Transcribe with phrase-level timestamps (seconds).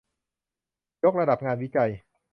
[1.03, 1.91] ยกระดับงานวิจัย